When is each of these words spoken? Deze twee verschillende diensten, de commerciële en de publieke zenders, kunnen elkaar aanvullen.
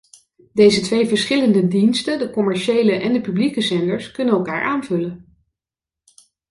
Deze 0.53 0.81
twee 0.81 1.07
verschillende 1.07 1.67
diensten, 1.67 2.19
de 2.19 2.29
commerciële 2.29 2.91
en 3.01 3.13
de 3.13 3.21
publieke 3.21 3.61
zenders, 3.61 4.11
kunnen 4.11 4.33
elkaar 4.33 4.63
aanvullen. 4.63 5.37